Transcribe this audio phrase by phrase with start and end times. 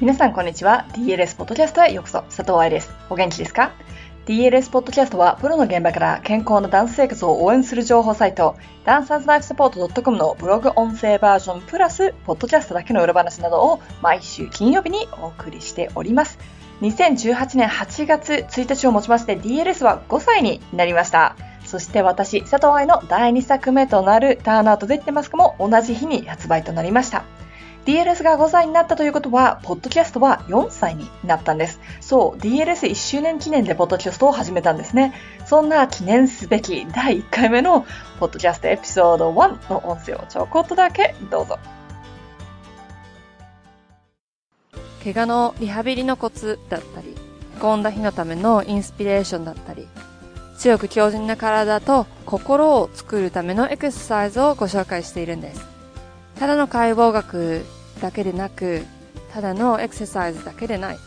[0.00, 0.86] 皆さんこんにちは。
[0.94, 2.22] DLS ポッドキャストへようこそ。
[2.22, 2.90] 佐藤愛です。
[3.10, 3.72] お元気ですか
[4.24, 16.38] ?DLS ポッドキャストはプロの現場から健康なダンス生活を応援する情報サイト、ダンサーズライフサポート .com のブログ音声バージョンプラス、ポッドキャストだけの裏話などを毎週金曜日にお送りしております。
[16.80, 21.36] 2018年8月1日をもちまして DLS は5歳になりました。
[21.66, 27.22] そして私、佐藤愛の第2作目となるターンアウトでってマスクも同じ日に発売となりました。
[27.86, 31.80] DLS が5歳になったということは、ポッドキャストは4歳になったんです。
[32.00, 35.14] そう、DLS1 周年記念でポッドキャストを始めたんですね。
[35.46, 37.86] そんな記念すべき第1回目の
[38.18, 41.58] ポッドキャストエピソード1の音声をちょこっとだけどうぞ。
[45.02, 47.16] 怪我のリハビリのコツだったり、
[47.56, 49.88] 転んだ日のためのインスピレーションだったり、
[50.58, 55.79] 強く強靭な体と心を作るためのエクササイズをご紹介しているんです。
[56.40, 57.66] ただの解剖学
[58.00, 58.82] だけでなく、
[59.30, 60.98] ただのエクササイズだけでない。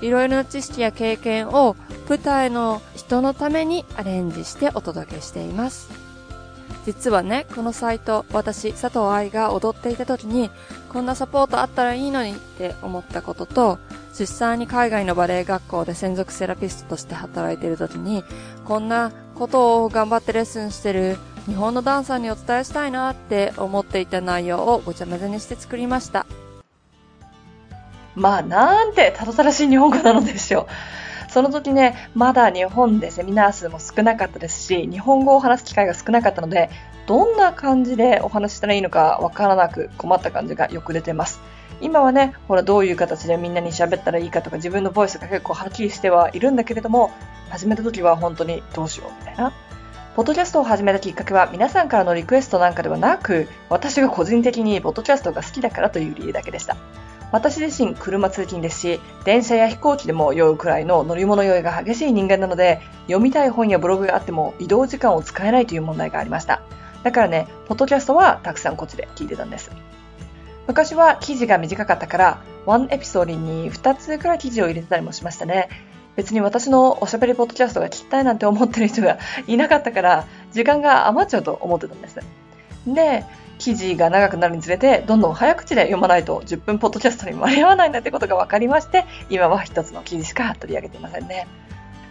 [0.00, 1.76] いろいろな知識や経験を
[2.08, 5.90] 舞台の人のためにアレンジしてお届けしています。
[6.86, 10.50] 実はね、このサイト、私、佐藤愛が踊っていた時に、
[10.88, 13.78] こんなサポートあったらいいのにって思ったことと、
[14.18, 18.24] 実際に海外のバレエ学校で専属セラピストとして働いている時に、
[18.64, 26.26] こんなことを頑張ってレッスンしてる日本のダンサーにお伝えしたいなって思っていた内容をごちゃ混ぜにして作りました。
[28.14, 30.66] まあ、なんてたどたらしい日本語なのでしょう。
[31.30, 36.70] その時ね、まだ日本でセミナー数も少なかったですし、日本語を話す機会が少なかったので、
[37.06, 41.40] どんな感じでお話したらいいのかわからなく困った感じがよく出てます。
[41.80, 47.10] 今はね、ほらどういう形でみんなに喋ったらいいかとか自分のボイスが結構はっきりしてはいるんだけれども、
[47.50, 49.52] 始めた時は本当にどうしようみたいな。
[50.14, 56.76] ポッドキャストを始めたきっかけは皆さんからのリクエストなんかではなく、私が個人的にポッドキャストが好きだからという理由だけでした。
[57.32, 66.62] 私自身車通勤ですし、電車や飛行機でも酔うくらいの乗り物酔いが激しい人間なので、読みたい本やブログがあっても移動時間を使えないという問題がありました。
[67.02, 69.72] だからね、ポッドキャストはたくさんこっちで聞いてたんです。
[70.68, 75.70] 昔は記事が短かったから、1エピソードに2つくらい記事を入れてたりもしましたね。
[76.16, 82.18] 別に私のおしゃべりポッドキャストが聞きたいなんて思ってる人がいなかったから、時間が余っちゃうと思ってたんです。
[82.86, 83.24] で、
[83.58, 91.46] 記事が長くなるにつれて、どんどん早口で読まないと10分ポッドキャストに間に合わないんだってことが分かりまして、今は一つの記事しか取り上げていませんね。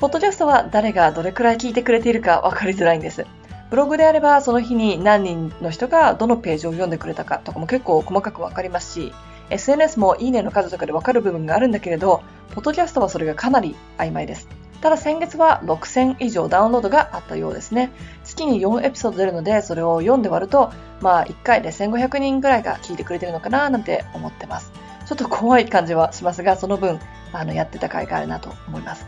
[0.00, 3.26] ポッドキャストは誰がどれくらい聞いてくれているか分かりづらいんです。
[3.70, 9.12] ブログであればその日に何人の人がどのページを読んでくれたかとかも結構細かく分かりますし、
[9.50, 12.22] SNS もいいねの数とかで分かる部分があるんだけれど、
[12.54, 14.48] ポッドキャストはそれがかなり曖昧です。
[14.80, 17.90] ただ先月は6000以上ダウンロードがあったようですね。
[18.22, 24.72] 月に4エピソード出るので、それを読んで割ると、まあ1回で1500人ぐらいが聞いてくれてるのかななんて思ってます。
[25.06, 27.00] ちょっと怖い感じはしますが、その分、
[27.32, 29.06] あの、やってた甲斐があるなと思います。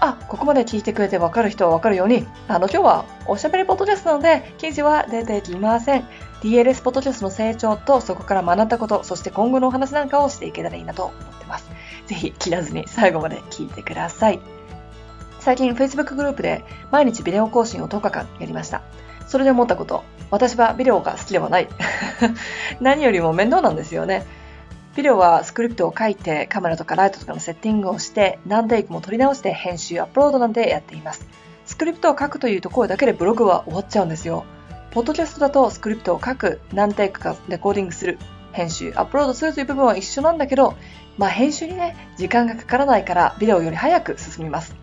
[0.00, 6.04] あ、ここまで聞いてくれてわかる人はわかるように、あの、今日はおしゃべりポッドキャストなので、記事は出てきません。
[6.44, 11.70] DLS ポッドキャストの成長と、そこから学んだこと、そして今後のお話なんかをしていけたらいいなと思ってます。
[12.06, 14.40] ぜひ切らずに最後まで聞いてください。
[15.40, 18.82] 最近 Facebook グループで毎日ビデオ更新を10日間やりました。
[19.26, 21.68] それで思ったこと、私はビデオが好きではない。
[22.78, 24.26] 何よりも面倒なんですよね。
[24.96, 31.26] ビデオはスクリプトを書いてカメラとかライトとかのセッティングをして何テイクも撮り直して編集アップロードなんてやっています。
[31.64, 34.44] スクリプトを書くというところだけでブログは終わっちゃうんですよ。
[34.94, 38.16] ポッドキャストだとスクリプトを書く、何テイクかレコーディングする、
[38.52, 40.76] 編集、アップロードするという部分は一緒なんだけど、
[41.18, 44.76] まあ編集にね、時間がかからないからビデオより早く進みます。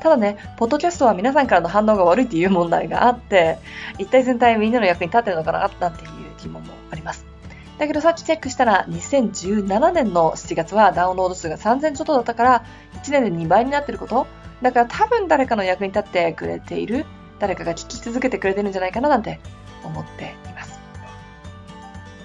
[0.00, 3.58] ただね、ポッドキャストは皆さんからの反応が悪いっていう問題があって、
[3.98, 6.10] 一体全体みんなの役に立ってるのかななんていう
[6.42, 7.26] 疑問もあります。
[7.76, 12.64] だけどさっきチェックしたら2017年の7月はダウンロード数が3000ちょっとだったから
[13.04, 14.26] 1年で2倍になってること
[14.62, 17.06] だから多分誰かの役に立ってくれている
[17.38, 19.40] 誰かが聞き続けてくれてるんじゃないかななんて
[19.84, 20.78] 思っています。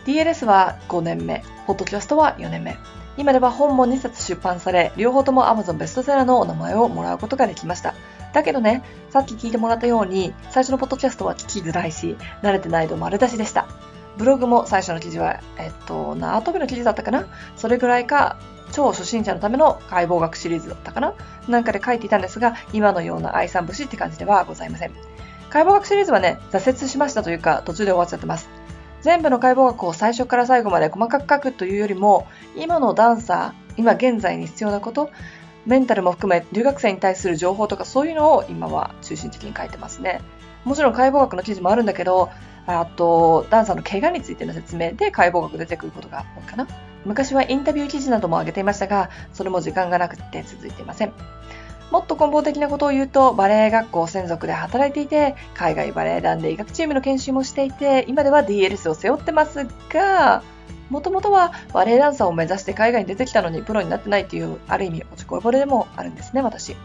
[0.06, 2.78] DLS は5年目ポッドキャストは4年目。
[3.16, 7.94] 今では本も2冊出版され両方とも Amazon ベストセラーのお名前をもらうことができました。
[8.34, 13.68] だけどね、さっき聞いてもらったように、最初のポッドキャストは聞きづらいし、慣れてないと丸出しでした。
[14.18, 17.28] ブログも最初の記事は、えっと、縄跳びの記事だったかな？
[17.56, 18.38] それぐらいか、
[18.74, 21.14] 超初心者のための解剖学シリーズだったかな？
[21.48, 24.92] なんかで書いていたんですが、今のような愛産節って感じではございません。
[25.50, 28.50] 解剖学シリーズはね、挫折しましたというか、途中で終わっちゃってます。
[29.02, 32.26] 全部の解剖学を最初から最後まで細かく書くというよりも、
[32.56, 35.12] 今のダンサー、今現在に必要なこと、
[35.66, 40.22] メンタルも含め留学生に対する情報とかそういうのを今は中心的に書いてますね。
[40.66, 42.30] もちろん解剖学の記事もあるんだけど、
[42.66, 46.68] あと、ダンサーの怪我についての説明で解剖学出てくることが多いかな。
[47.06, 51.14] 昔はインタビュー記事なども上げていましたが、それも時間がなくて続いていません。
[51.92, 60.42] もっと根本的なことを言うと、バレエ学校専属で働いていて、海外バレエ団で医学チームの研修もしていて、今では DLS を背負ってますが、
[60.90, 66.76] もともとはバレエダンサーを目指して海外に出てきたのにプロになってないっていう、ある意味落ちこぼれでもあるんですね、私。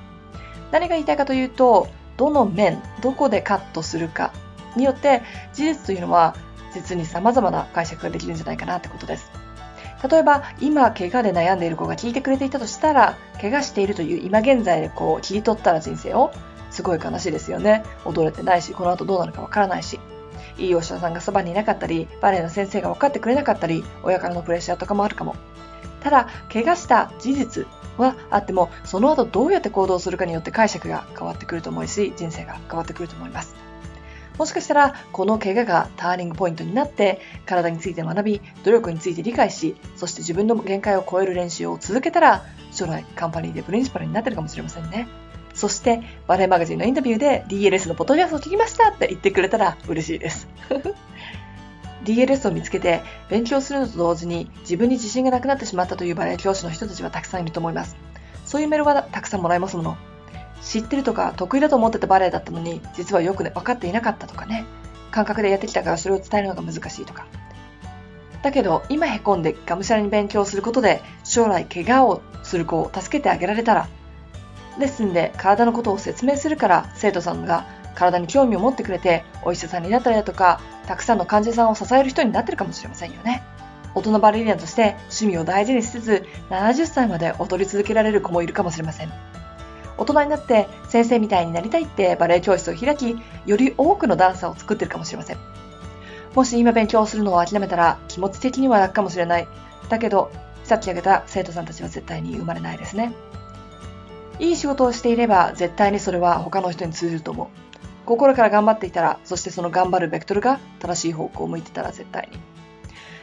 [0.73, 1.89] 何が言いたいかというと、
[2.19, 4.33] どの面、どこでカットするか
[4.77, 5.23] によって、
[5.55, 6.35] 事実というのは
[6.75, 9.48] 実に様々な解釈ができるんじゃないかなってことです。
[10.09, 16.33] 例えば、今、怪我で悩んでいる子が聞いてくれていたとしたら、怪我しているという今現在でこう切り取ったら人生を、
[16.71, 17.85] すごい悲しいですよね。
[18.05, 19.99] 踊れてないし、この後どうなるかわからないし。
[20.59, 25.37] いいお医者さんがそばにいなかったり、バレエの先生が分かってくれなかったり、親からのプレッシャーとかもあるかも。
[26.01, 27.67] ただ、怪我した事実
[27.97, 33.55] はあっても、その後どうやって行動するかによって解釈が変わってくると思うし、人生が変わってくると思います。
[34.39, 45.09] もしかしたら、この怪我がターニングポイントになって、体について学び、努力について理解し、そして自分の限界を超える練習を続けたら、将来カンパニーでプリンシパルになってるかもしれませんね。
[45.55, 50.47] そして、バレエマガジンのインタビューで DLS のポトキャストを聞きましたって言ってくれたら嬉しいです。
[52.05, 57.97] DLS を見つけて勉強するのと同時に自分に自信がなくなってしまったというバレエ教師の人たちはたくさんいると思います。
[58.47, 59.97] そういうメールはたくさんもらえますもの。
[60.63, 64.65] 知ってるとか得意だと思ってたバレエだったのに実はよくね分かっていなかったとかね。
[65.11, 67.27] 感覚でやってきたからそれを伝えるのが難しいとか。
[68.43, 73.89] だけど今へこんでがむしゃらに勉強することで将来怪我をする子を助けてあげられたら
[74.79, 77.67] レッスンで体のことを説明するから生徒さんが
[77.97, 83.43] 体に興味を持ってくれてお医者さんになったりだとかたくさんの患者さんを支える人になってるかもしれませんよね。
[83.95, 89.28] 大人バレリーナとして趣味を大事にしつつ70歳まで踊り続けられる子もいるかもしれません。
[89.99, 95.39] 大人になって先生みたいになりたいってバレエ教室を開き、より多くのダンサーを作ってるかもしれません。
[96.35, 99.49] もし今勉強するのを諦めたら気持ち的には楽かもしれない。
[99.89, 100.31] だけど、
[100.65, 103.13] さっき挙げた生徒さんたちは絶対に生まれないですね。
[104.39, 107.47] いい仕事をしていれば絶対にそれは他の人に通じると思う。
[108.07, 112.58] 心から頑張っていたら、そしてその頑張るベクトルが正しい方向を向いてたら絶対に。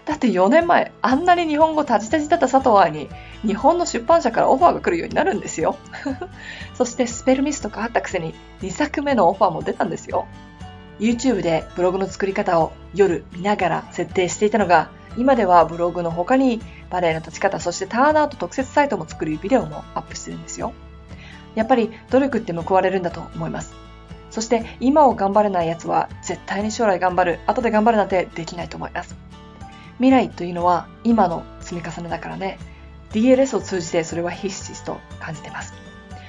[0.06, 3.10] だって4年前、あんなに日本語タジタジだった佐藤愛に、
[3.46, 5.78] 日本の出版社からオファーが来るようになるんですよ。
[6.76, 10.28] そしてスペルミスとかあったくせに、2作目のオファーも出たんですよ。
[11.00, 16.62] YouTube でブログの作り方を夜見ながら設定していたのが、今ではブログの他に
[16.92, 20.74] バレエの立ち方、そしてターンアウト特設サイトも作るビデオもアップしてるんですよ。
[21.56, 23.74] やっぱり努力って報われるんだと思います。
[24.30, 29.16] そして今を頑張れない奴は絶対に将来頑張る、後で頑張るなんてできないと思います。
[29.98, 32.60] 未来というのは今の積み重ねだからね
[33.12, 35.86] DLS を通じてそれはひしひしと感じてます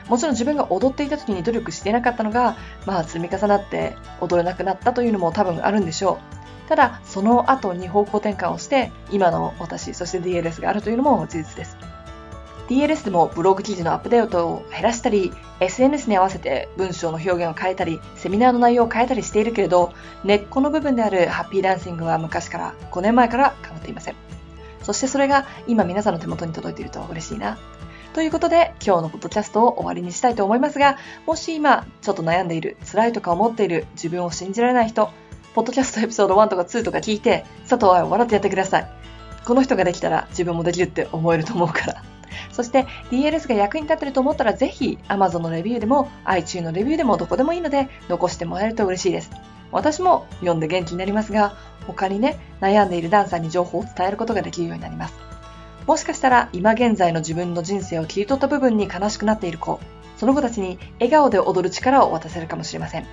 [0.09, 6.21] もちろん自分が踊っていた時に努力していなかったのが、まあ積み重なって踊れなくなったというのも多分あるんでしょ
[6.67, 6.69] う。
[6.69, 11.77] ただ、その後に方向転換をして、今の私、そして DLS があるというのも事実です。
[12.69, 19.93] DLS でもブログ記事のアップデートを減らしたり、SNS に合わせて文章の表現を変えたり、セミナーの内容を変えたりしているけれど、
[20.25, 24.15] 根っこの部分であるハッピーダンシングは昔から、5年前から変わっていません。
[24.83, 27.59] そしてそれが今皆さんの手元に届いていると嬉しいな。
[28.15, 30.97] ということで、今日のポッドキャストを終わりにしたいと思いますが、
[31.27, 35.11] もし今、ちょっと悩んでいる、辛いとか思っている、自分を信じられない人、
[35.55, 38.89] ポッドキャストエピソード1とか2とか聞いて、佐藤愛を笑ってやってください。
[39.45, 42.16] この人ができたら自分もできるって思えると思うから。
[42.53, 49.31] そして DLS が役に立ってると思ったらぜひ Amazon のレビューでも iTunes のレビューでもどこでもいいので残してもらえると嬉しいです。
[49.73, 51.57] 私も読んで元気になりますが、
[51.87, 55.15] 他にね、悩んでいるダンサーに情報を伝えることができるようになります。
[55.87, 59.81] もしかしたら今現在の自分の人生を切り取った部分に悲しくなっている子、
[60.17, 63.07] その子たちに笑顔で踊る力を渡せるかもしれません。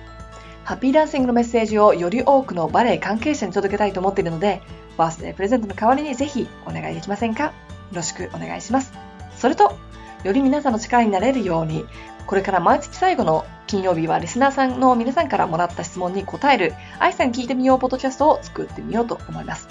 [0.64, 4.62] ハッピーダンシングのメッセージをより多くのバレエ関係者に届けたいと思っているので、
[4.96, 7.52] バースデープレゼントの代わりにぜひお願いできませんか？
[7.92, 8.92] ろしくお願いします。
[9.36, 9.76] それと、
[10.24, 11.84] より皆さんの力になれるように、
[12.26, 19.68] これから毎月最後の金曜日はリスナーさんの皆さんからもらった質問に答える、愛さん聞いてみようポッドキャストを作ってみようと思います。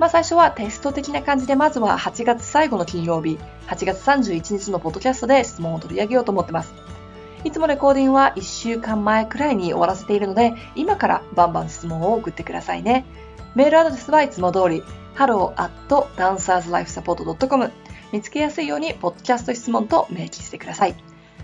[0.00, 6.72] まあ最初はテスト的な感じで、まずは8月最後の金曜日、8月31日のポッドキャストで質問を取り上げようと思ってます。
[7.44, 13.04] いつもレコーディングは1週間前くらいに終わらせているので、今からバンバン質問を送ってくださいね。
[13.54, 14.82] メールアドレスはいつも通り、
[15.16, 17.70] hello.dancerslifesupport.com
[18.12, 20.94] 見つけやすいように、ポッドキャスト質問と明記してください。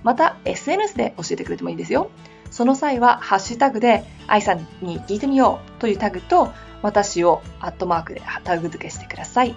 [0.03, 2.11] また、SNS で教えてくれてもいいですよ。
[2.51, 9.55] その際は、ハッシュタグで、愛さんに聞いてみようというタグと、私をアットマークでタグ付けしてください。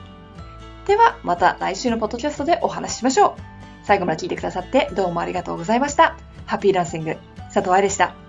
[0.88, 3.54] では、また来週のポッドキャストでお話ししましょう。
[3.84, 6.16] 最後まで聞いてくださってどうもありがとうございました。
[6.46, 7.18] ハッピーランシング、
[7.54, 8.23] 佐藤愛でした。